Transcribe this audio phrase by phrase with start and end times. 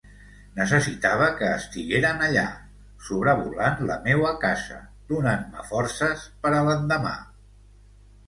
[0.59, 2.45] Necessitava que estigueren allà,
[3.09, 4.79] sobrevolant la meua casa,
[5.13, 7.13] donant-me forces per a l'endemà.